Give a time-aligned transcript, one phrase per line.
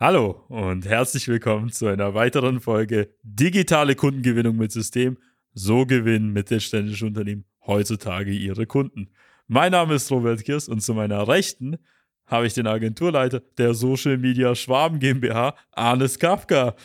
[0.00, 5.18] Hallo und herzlich willkommen zu einer weiteren Folge Digitale Kundengewinnung mit System.
[5.54, 9.10] So gewinnen mittelständische Unternehmen heutzutage ihre Kunden.
[9.48, 11.78] Mein Name ist Robert Kirs und zu meiner Rechten
[12.26, 16.76] habe ich den Agenturleiter der Social Media Schwaben GmbH, Arnes Kafka.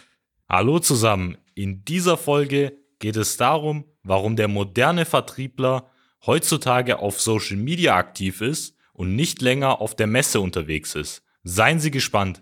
[0.49, 1.37] Hallo zusammen.
[1.53, 5.87] In dieser Folge geht es darum, warum der moderne Vertriebler
[6.25, 11.21] heutzutage auf Social Media aktiv ist und nicht länger auf der Messe unterwegs ist.
[11.43, 12.41] Seien Sie gespannt.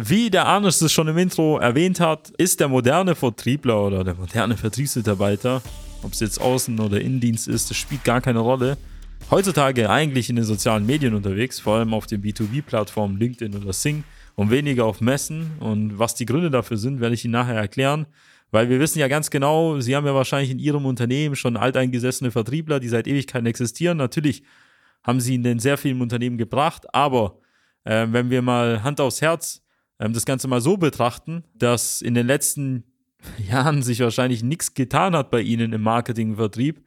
[0.00, 4.14] Wie der Arnes es schon im Intro erwähnt hat, ist der moderne Vertriebler oder der
[4.14, 5.60] moderne Vertriebsmitarbeiter,
[6.04, 8.78] ob es jetzt Außen- oder Innendienst ist, das spielt gar keine Rolle.
[9.28, 14.04] Heutzutage eigentlich in den sozialen Medien unterwegs, vor allem auf den B2B-Plattformen LinkedIn oder Sing
[14.36, 15.50] und weniger auf Messen.
[15.58, 18.06] Und was die Gründe dafür sind, werde ich Ihnen nachher erklären.
[18.52, 22.30] Weil wir wissen ja ganz genau, Sie haben ja wahrscheinlich in Ihrem Unternehmen schon alteingesessene
[22.30, 23.98] Vertriebler, die seit Ewigkeiten existieren.
[23.98, 24.44] Natürlich
[25.02, 27.40] haben Sie in den sehr vielen Unternehmen gebracht, aber
[27.82, 29.64] äh, wenn wir mal Hand aufs Herz
[29.98, 32.84] ähm, das Ganze mal so betrachten, dass in den letzten
[33.48, 36.84] Jahren sich wahrscheinlich nichts getan hat bei Ihnen im Marketingvertrieb,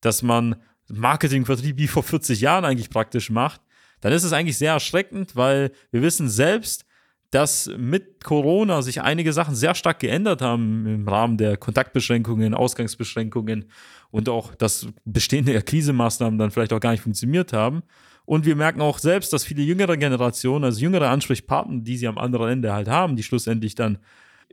[0.00, 0.56] dass man
[0.88, 3.60] Marketingvertrieb wie vor 40 Jahren eigentlich praktisch macht,
[4.00, 6.84] dann ist es eigentlich sehr erschreckend, weil wir wissen selbst,
[7.30, 13.66] dass mit Corona sich einige Sachen sehr stark geändert haben im Rahmen der Kontaktbeschränkungen, Ausgangsbeschränkungen
[14.10, 17.82] und auch, dass bestehende Akquise-Maßnahmen dann vielleicht auch gar nicht funktioniert haben.
[18.28, 22.18] Und wir merken auch selbst, dass viele jüngere Generationen, also jüngere Ansprechpartner, die sie am
[22.18, 23.96] anderen Ende halt haben, die schlussendlich dann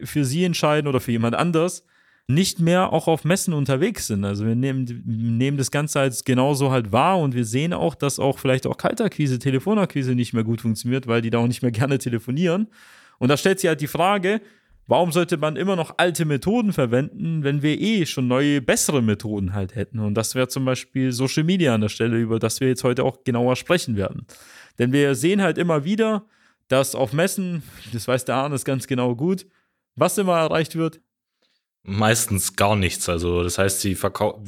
[0.01, 1.85] für sie entscheiden oder für jemand anders,
[2.25, 4.23] nicht mehr auch auf Messen unterwegs sind.
[4.23, 8.17] Also wir nehmen, nehmen das Ganze als genauso halt wahr und wir sehen auch, dass
[8.17, 11.71] auch vielleicht auch Kaltakquise, Telefonakquise nicht mehr gut funktioniert, weil die da auch nicht mehr
[11.71, 12.67] gerne telefonieren.
[13.19, 14.39] Und da stellt sich halt die Frage,
[14.87, 19.53] Warum sollte man immer noch alte Methoden verwenden, wenn wir eh schon neue, bessere Methoden
[19.53, 19.99] halt hätten?
[19.99, 23.03] Und das wäre zum Beispiel Social Media an der Stelle, über das wir jetzt heute
[23.03, 24.27] auch genauer sprechen werden.
[24.77, 26.25] Denn wir sehen halt immer wieder,
[26.67, 27.63] dass auf Messen,
[27.93, 29.47] das weiß der Arne ganz genau gut,
[29.95, 31.01] was immer erreicht wird.
[31.81, 33.09] Meistens gar nichts.
[33.09, 33.97] Also das heißt, sie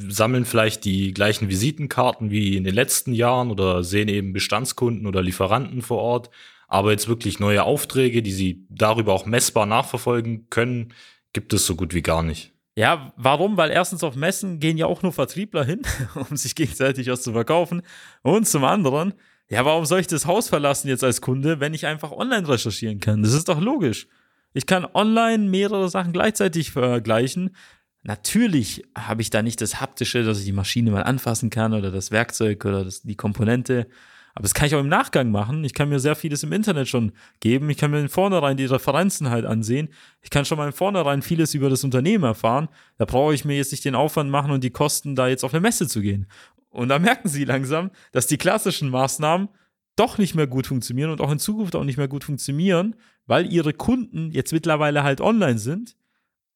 [0.08, 5.22] sammeln vielleicht die gleichen Visitenkarten wie in den letzten Jahren oder sehen eben Bestandskunden oder
[5.22, 6.30] Lieferanten vor Ort,
[6.68, 10.94] aber jetzt wirklich neue Aufträge, die sie darüber auch messbar nachverfolgen können,
[11.32, 12.52] gibt es so gut wie gar nicht.
[12.76, 13.56] Ja, warum?
[13.56, 15.82] Weil erstens auf Messen gehen ja auch nur Vertriebler hin,
[16.30, 17.82] um sich gegenseitig was zu verkaufen.
[18.22, 19.14] Und zum anderen,
[19.48, 23.00] ja, warum soll ich das Haus verlassen jetzt als Kunde, wenn ich einfach online recherchieren
[23.00, 23.22] kann?
[23.22, 24.06] Das ist doch logisch.
[24.52, 27.56] Ich kann online mehrere Sachen gleichzeitig vergleichen.
[28.02, 31.90] Natürlich habe ich da nicht das Haptische, dass ich die Maschine mal anfassen kann oder
[31.90, 33.88] das Werkzeug oder das, die Komponente.
[34.34, 35.64] Aber das kann ich auch im Nachgang machen.
[35.64, 37.68] Ich kann mir sehr vieles im Internet schon geben.
[37.70, 39.88] Ich kann mir in vornherein die Referenzen halt ansehen.
[40.22, 42.68] Ich kann schon mal in vornherein vieles über das Unternehmen erfahren.
[42.98, 45.52] Da brauche ich mir jetzt nicht den Aufwand machen und die Kosten, da jetzt auf
[45.52, 46.26] eine Messe zu gehen.
[46.70, 49.48] Und da merken sie langsam, dass die klassischen Maßnahmen
[49.96, 52.94] doch nicht mehr gut funktionieren und auch in Zukunft auch nicht mehr gut funktionieren,
[53.26, 55.96] weil ihre Kunden jetzt mittlerweile halt online sind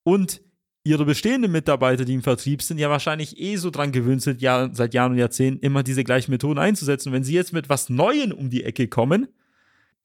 [0.05, 0.43] und
[0.85, 4.69] ihre bestehenden Mitarbeiter, die im Vertrieb sind, ja wahrscheinlich eh so dran gewöhnt sind, ja,
[4.73, 7.13] seit Jahren und Jahrzehnten immer diese gleichen Methoden einzusetzen.
[7.13, 9.29] Wenn sie jetzt mit was Neuem um die Ecke kommen,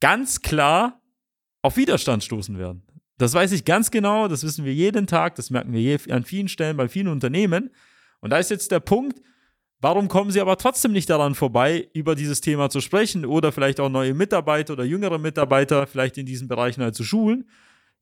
[0.00, 1.00] ganz klar
[1.62, 2.82] auf Widerstand stoßen werden.
[3.18, 6.46] Das weiß ich ganz genau, das wissen wir jeden Tag, das merken wir an vielen
[6.46, 7.70] Stellen bei vielen Unternehmen.
[8.20, 9.20] Und da ist jetzt der Punkt,
[9.80, 13.80] warum kommen sie aber trotzdem nicht daran vorbei, über dieses Thema zu sprechen oder vielleicht
[13.80, 17.48] auch neue Mitarbeiter oder jüngere Mitarbeiter vielleicht in diesen Bereichen halt zu schulen?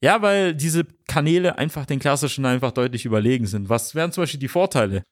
[0.03, 3.69] Ja, weil diese Kanäle einfach den klassischen einfach deutlich überlegen sind.
[3.69, 5.03] Was wären zum Beispiel die Vorteile?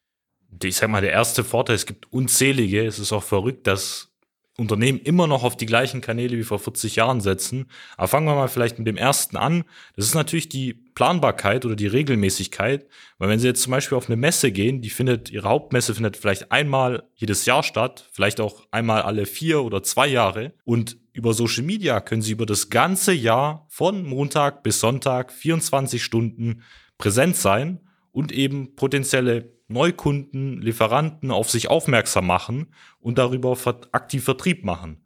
[0.62, 2.84] Ich sag mal, der erste Vorteil, es gibt unzählige.
[2.86, 4.12] Es ist auch verrückt, dass
[4.56, 7.66] Unternehmen immer noch auf die gleichen Kanäle wie vor 40 Jahren setzen.
[7.96, 9.64] Aber fangen wir mal vielleicht mit dem ersten an.
[9.96, 12.86] Das ist natürlich die Planbarkeit oder die Regelmäßigkeit.
[13.18, 16.16] Weil wenn Sie jetzt zum Beispiel auf eine Messe gehen, die findet, Ihre Hauptmesse findet
[16.16, 20.54] vielleicht einmal jedes Jahr statt, vielleicht auch einmal alle vier oder zwei Jahre.
[20.64, 26.02] Und über Social Media können Sie über das ganze Jahr von Montag bis Sonntag 24
[26.02, 26.62] Stunden
[26.98, 27.80] präsent sein
[28.12, 33.56] und eben potenzielle Neukunden, Lieferanten auf sich aufmerksam machen und darüber
[33.92, 35.03] aktiv Vertrieb machen.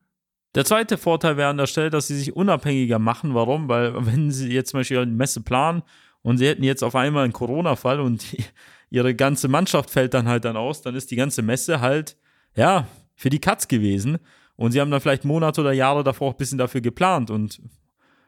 [0.58, 3.32] Der zweite Vorteil wäre an der Stelle, dass sie sich unabhängiger machen.
[3.32, 3.68] Warum?
[3.68, 5.84] Weil wenn sie jetzt zum Beispiel eine Messe planen
[6.22, 8.44] und sie hätten jetzt auf einmal einen Corona-Fall und die,
[8.90, 12.16] ihre ganze Mannschaft fällt dann halt dann aus, dann ist die ganze Messe halt,
[12.56, 14.18] ja, für die Katz gewesen.
[14.56, 17.30] Und sie haben dann vielleicht Monate oder Jahre davor auch ein bisschen dafür geplant.
[17.30, 17.62] Und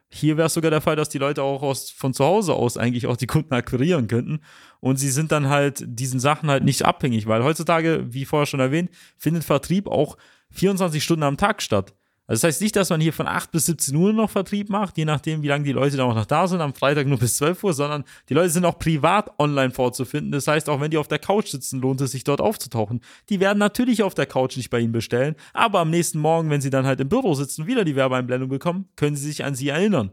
[0.07, 2.77] hier wäre es sogar der Fall, dass die Leute auch aus, von zu Hause aus
[2.77, 4.39] eigentlich auch die Kunden akquirieren könnten.
[4.79, 8.61] Und sie sind dann halt diesen Sachen halt nicht abhängig, weil heutzutage, wie vorher schon
[8.61, 10.15] erwähnt, findet Vertrieb auch
[10.51, 11.93] 24 Stunden am Tag statt.
[12.31, 14.97] Also das heißt nicht, dass man hier von 8 bis 17 Uhr noch Vertrieb macht,
[14.97, 17.35] je nachdem, wie lange die Leute dann auch noch da sind, am Freitag nur bis
[17.35, 20.31] 12 Uhr, sondern die Leute sind auch privat online vorzufinden.
[20.31, 23.01] Das heißt, auch wenn die auf der Couch sitzen, lohnt es sich dort aufzutauchen.
[23.27, 26.61] Die werden natürlich auf der Couch nicht bei Ihnen bestellen, aber am nächsten Morgen, wenn
[26.61, 29.53] Sie dann halt im Büro sitzen und wieder die Werbeeinblendung bekommen, können Sie sich an
[29.53, 30.11] Sie erinnern.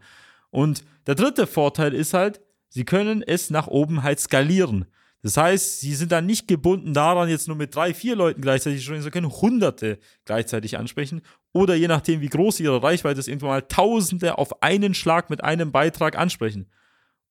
[0.50, 4.86] Und der dritte Vorteil ist halt, Sie können es nach oben halt skalieren.
[5.22, 8.78] Das heißt, sie sind dann nicht gebunden daran, jetzt nur mit drei, vier Leuten gleichzeitig
[8.78, 11.22] zu sprechen, sie können Hunderte gleichzeitig ansprechen
[11.52, 15.42] oder je nachdem, wie groß ihre Reichweite ist, irgendwann mal Tausende auf einen Schlag mit
[15.42, 16.66] einem Beitrag ansprechen.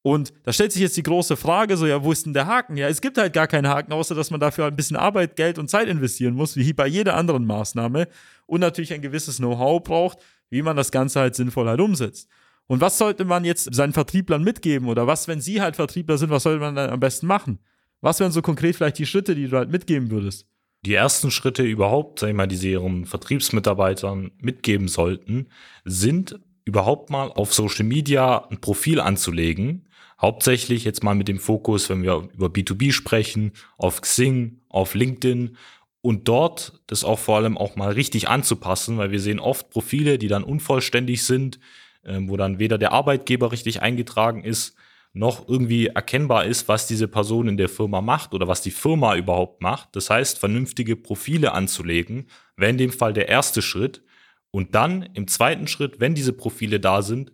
[0.01, 2.77] Und da stellt sich jetzt die große Frage, so, ja, wo ist denn der Haken?
[2.77, 5.59] Ja, es gibt halt gar keinen Haken, außer dass man dafür ein bisschen Arbeit, Geld
[5.59, 8.07] und Zeit investieren muss, wie bei jeder anderen Maßnahme
[8.45, 12.29] und natürlich ein gewisses Know-how braucht, wie man das Ganze halt sinnvoll halt umsetzt.
[12.67, 14.87] Und was sollte man jetzt seinen Vertrieblern mitgeben?
[14.87, 17.59] Oder was, wenn sie halt Vertriebler sind, was sollte man dann am besten machen?
[18.01, 20.45] Was wären so konkret vielleicht die Schritte, die du halt mitgeben würdest?
[20.85, 25.47] Die ersten Schritte überhaupt, sag ich mal, die sie ihren Vertriebsmitarbeitern mitgeben sollten,
[25.83, 29.88] sind überhaupt mal auf Social Media ein Profil anzulegen.
[30.21, 35.57] Hauptsächlich jetzt mal mit dem Fokus, wenn wir über B2B sprechen, auf Xing, auf LinkedIn
[36.01, 40.18] und dort das auch vor allem auch mal richtig anzupassen, weil wir sehen oft Profile,
[40.18, 41.59] die dann unvollständig sind,
[42.03, 44.75] äh, wo dann weder der Arbeitgeber richtig eingetragen ist,
[45.17, 49.15] noch irgendwie erkennbar ist, was diese Person in der Firma macht oder was die Firma
[49.15, 49.95] überhaupt macht.
[49.95, 54.03] Das heißt, vernünftige Profile anzulegen, wäre in dem Fall der erste Schritt.
[54.51, 57.31] Und dann im zweiten Schritt, wenn diese Profile da sind,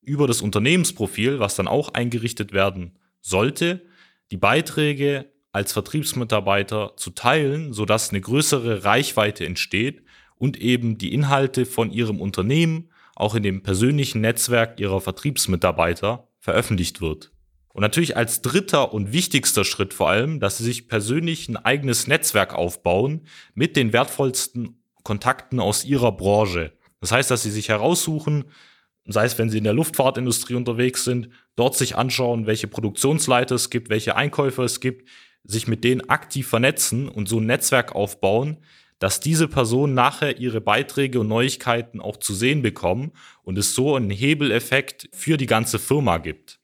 [0.00, 3.82] über das Unternehmensprofil, was dann auch eingerichtet werden sollte,
[4.30, 10.02] die Beiträge als Vertriebsmitarbeiter zu teilen, sodass eine größere Reichweite entsteht
[10.36, 17.00] und eben die Inhalte von ihrem Unternehmen auch in dem persönlichen Netzwerk ihrer Vertriebsmitarbeiter veröffentlicht
[17.00, 17.32] wird.
[17.72, 22.06] Und natürlich als dritter und wichtigster Schritt vor allem, dass sie sich persönlich ein eigenes
[22.06, 26.72] Netzwerk aufbauen mit den wertvollsten Kontakten aus ihrer Branche.
[27.00, 28.46] Das heißt, dass sie sich heraussuchen,
[29.06, 33.70] sei es wenn sie in der Luftfahrtindustrie unterwegs sind, dort sich anschauen, welche Produktionsleiter es
[33.70, 35.08] gibt, welche Einkäufer es gibt,
[35.44, 38.58] sich mit denen aktiv vernetzen und so ein Netzwerk aufbauen,
[38.98, 43.12] dass diese Personen nachher ihre Beiträge und Neuigkeiten auch zu sehen bekommen
[43.44, 46.58] und es so einen Hebeleffekt für die ganze Firma gibt.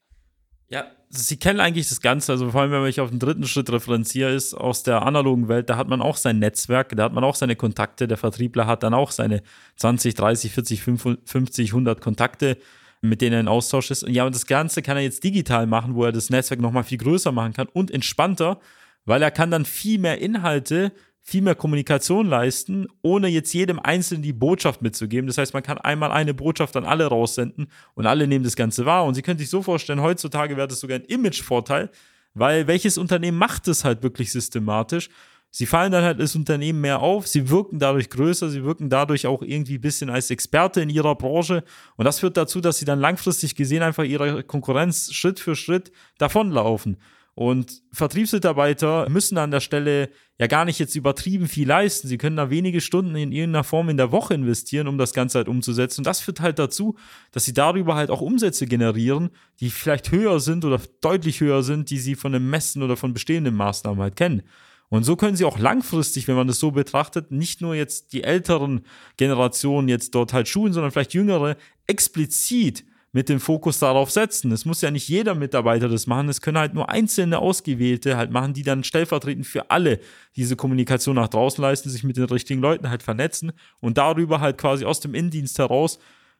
[0.67, 3.71] Ja, sie kennen eigentlich das Ganze, also vor allem, wenn ich auf den dritten Schritt
[3.71, 7.23] referenziere, ist aus der analogen Welt, da hat man auch sein Netzwerk, da hat man
[7.23, 9.41] auch seine Kontakte, der Vertriebler hat dann auch seine
[9.77, 12.57] 20, 30, 40, 50, 100 Kontakte,
[13.01, 14.03] mit denen er in Austausch ist.
[14.03, 16.83] Und ja, und das Ganze kann er jetzt digital machen, wo er das Netzwerk nochmal
[16.83, 18.59] viel größer machen kann und entspannter,
[19.05, 20.91] weil er kann dann viel mehr Inhalte
[21.27, 25.25] viel mehr Kommunikation leisten, ohne jetzt jedem Einzelnen die Botschaft mitzugeben.
[25.25, 28.85] Das heißt, man kann einmal eine Botschaft an alle raussenden und alle nehmen das Ganze
[28.85, 29.05] wahr.
[29.05, 31.89] Und Sie können sich so vorstellen, heutzutage wäre das sogar ein Imagevorteil,
[32.35, 35.09] weil welches Unternehmen macht es halt wirklich systematisch?
[35.49, 39.25] Sie fallen dann halt als Unternehmen mehr auf, sie wirken dadurch größer, sie wirken dadurch
[39.25, 41.63] auch irgendwie ein bisschen als Experte in ihrer Branche.
[41.95, 45.91] Und das führt dazu, dass sie dann langfristig gesehen einfach ihrer Konkurrenz Schritt für Schritt
[46.19, 46.97] davonlaufen.
[47.35, 52.07] Und Vertriebsmitarbeiter müssen an der Stelle ja gar nicht jetzt übertrieben viel leisten.
[52.07, 55.39] Sie können da wenige Stunden in irgendeiner Form in der Woche investieren, um das Ganze
[55.39, 55.99] halt umzusetzen.
[55.99, 56.95] Und das führt halt dazu,
[57.33, 61.89] dass sie darüber halt auch Umsätze generieren, die vielleicht höher sind oder deutlich höher sind,
[61.89, 64.43] die sie von dem Messen oder von bestehenden Maßnahmen halt kennen.
[64.87, 68.23] Und so können sie auch langfristig, wenn man das so betrachtet, nicht nur jetzt die
[68.23, 68.85] älteren
[69.17, 74.51] Generationen jetzt dort halt schulen, sondern vielleicht jüngere explizit mit dem Fokus darauf setzen.
[74.51, 78.29] Es muss ja nicht jeder Mitarbeiter das machen, es können halt nur einzelne Ausgewählte halt
[78.29, 80.01] machen, die dann stellvertretend für alle
[80.35, 84.57] diese Kommunikation nach draußen leisten, sich mit den richtigen Leuten halt vernetzen und darüber halt
[84.57, 85.97] quasi aus dem Innendienst heraus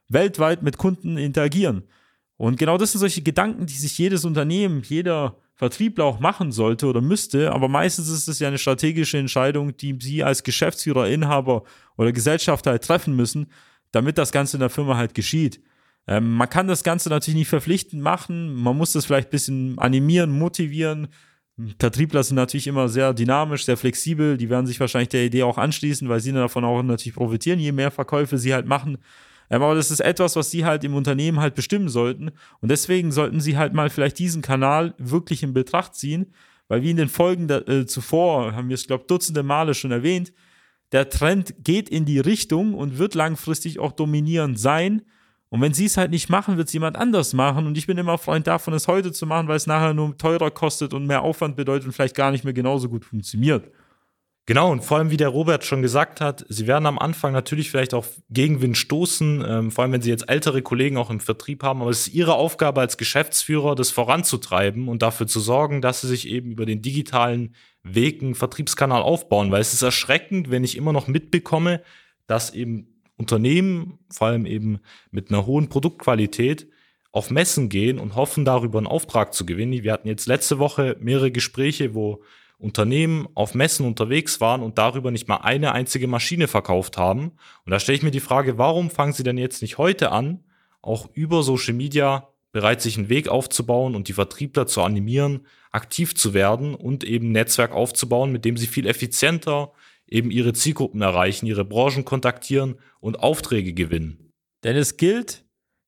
[0.10, 1.84] weltweit mit Kunden interagieren.
[2.36, 6.88] Und genau das sind solche Gedanken, die sich jedes Unternehmen, jeder Vertriebler auch machen sollte
[6.88, 11.64] oder müsste, aber meistens ist es ja eine strategische Entscheidung, die Sie als Geschäftsführer, Inhaber
[11.96, 13.48] oder Gesellschafter halt treffen müssen,
[13.94, 15.62] damit das Ganze in der Firma halt geschieht.
[16.08, 18.54] Ähm, man kann das Ganze natürlich nicht verpflichtend machen.
[18.54, 21.08] Man muss das vielleicht ein bisschen animieren, motivieren.
[21.80, 24.38] Vertriebler sind natürlich immer sehr dynamisch, sehr flexibel.
[24.38, 27.72] Die werden sich wahrscheinlich der Idee auch anschließen, weil sie davon auch natürlich profitieren, je
[27.72, 28.98] mehr Verkäufe sie halt machen.
[29.50, 32.32] Ähm, aber das ist etwas, was sie halt im Unternehmen halt bestimmen sollten.
[32.62, 36.34] Und deswegen sollten sie halt mal vielleicht diesen Kanal wirklich in Betracht ziehen,
[36.68, 39.74] weil wie in den Folgen da, äh, zuvor, haben wir es, glaube ich, dutzende Male
[39.74, 40.34] schon erwähnt,
[40.92, 45.02] der Trend geht in die Richtung und wird langfristig auch dominierend sein.
[45.50, 47.68] Und wenn sie es halt nicht machen, wird es jemand anders machen.
[47.68, 50.52] Und ich bin immer Freund davon, es heute zu machen, weil es nachher nur teurer
[50.52, 53.72] kostet und mehr Aufwand bedeutet und vielleicht gar nicht mehr genauso gut funktioniert.
[54.48, 57.72] Genau, und vor allem, wie der Robert schon gesagt hat, sie werden am Anfang natürlich
[57.72, 61.64] vielleicht auch Gegenwind stoßen, ähm, vor allem wenn sie jetzt ältere Kollegen auch im Vertrieb
[61.64, 66.02] haben, aber es ist ihre Aufgabe als Geschäftsführer, das voranzutreiben und dafür zu sorgen, dass
[66.02, 70.64] sie sich eben über den digitalen Weg einen Vertriebskanal aufbauen, weil es ist erschreckend, wenn
[70.64, 71.82] ich immer noch mitbekomme,
[72.28, 74.80] dass eben Unternehmen, vor allem eben
[75.12, 76.68] mit einer hohen Produktqualität,
[77.12, 79.84] auf Messen gehen und hoffen, darüber einen Auftrag zu gewinnen.
[79.84, 82.22] Wir hatten jetzt letzte Woche mehrere Gespräche, wo
[82.58, 87.32] Unternehmen auf Messen unterwegs waren und darüber nicht mal eine einzige Maschine verkauft haben.
[87.66, 90.44] Und da stelle ich mir die Frage, warum fangen sie denn jetzt nicht heute an,
[90.82, 96.16] auch über Social Media bereits sich einen Weg aufzubauen und die Vertriebler zu animieren, aktiv
[96.16, 99.74] zu werden und eben ein Netzwerk aufzubauen, mit dem sie viel effizienter
[100.08, 104.32] eben ihre Zielgruppen erreichen, ihre Branchen kontaktieren und Aufträge gewinnen.
[104.64, 105.46] Denn es gilt,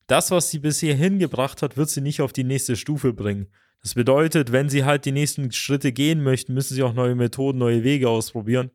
[0.07, 3.47] das, was sie bisher hingebracht hat, wird sie nicht auf die nächste Stufe bringen.
[3.83, 7.57] Das bedeutet, wenn sie halt die nächsten Schritte gehen möchten, müssen sie auch neue Methoden,
[7.57, 8.71] neue Wege ausprobieren,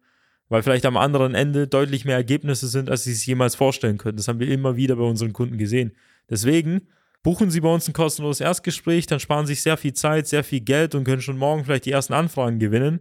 [0.48, 4.16] weil vielleicht am anderen Ende deutlich mehr Ergebnisse sind, als sie sich jemals vorstellen können.
[4.16, 5.92] Das haben wir immer wieder bei unseren Kunden gesehen.
[6.30, 6.82] Deswegen
[7.22, 10.44] buchen Sie bei uns ein kostenloses Erstgespräch, dann sparen Sie sich sehr viel Zeit, sehr
[10.44, 13.00] viel Geld und können schon morgen vielleicht die ersten Anfragen gewinnen.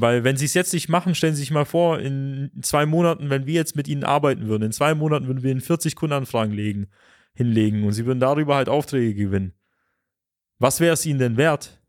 [0.00, 3.30] Weil wenn Sie es jetzt nicht machen, stellen Sie sich mal vor, in zwei Monaten,
[3.30, 6.54] wenn wir jetzt mit Ihnen arbeiten würden, in zwei Monaten würden wir Ihnen 40 Kundenanfragen
[6.54, 6.86] legen,
[7.34, 9.52] hinlegen und Sie würden darüber halt Aufträge gewinnen.
[10.58, 11.80] Was wäre es ihnen denn wert?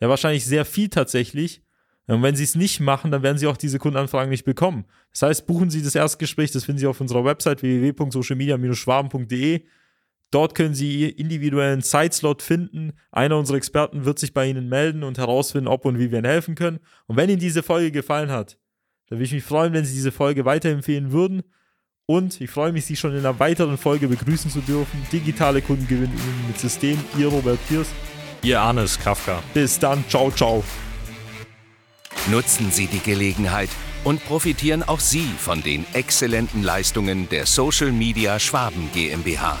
[0.00, 1.62] Ja, wahrscheinlich sehr viel tatsächlich.
[2.06, 4.84] Und wenn sie es nicht machen, dann werden sie auch diese Kundenanfragen nicht bekommen.
[5.12, 9.62] Das heißt, buchen Sie das Erstgespräch, das finden Sie auf unserer Website www.socialmedia-schwaben.de.
[10.34, 12.94] Dort können Sie Ihr individuellen Zeitslot finden.
[13.12, 16.26] Einer unserer Experten wird sich bei Ihnen melden und herausfinden, ob und wie wir Ihnen
[16.26, 16.80] helfen können.
[17.06, 18.58] Und wenn Ihnen diese Folge gefallen hat,
[19.08, 21.44] dann würde ich mich freuen, wenn Sie diese Folge weiterempfehlen würden.
[22.06, 25.06] Und ich freue mich, Sie schon in einer weiteren Folge begrüßen zu dürfen.
[25.12, 26.98] Digitale Kundengewinnung mit System.
[27.16, 27.92] Ihr Robert Pierce.
[28.42, 29.40] Ihr Arnes Kafka.
[29.54, 30.02] Bis dann.
[30.08, 30.64] Ciao, ciao.
[32.28, 33.70] Nutzen Sie die Gelegenheit
[34.02, 39.60] und profitieren auch Sie von den exzellenten Leistungen der Social Media Schwaben GmbH.